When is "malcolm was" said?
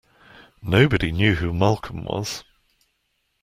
1.53-2.43